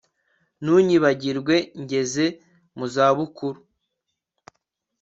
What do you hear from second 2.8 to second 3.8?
zabukuru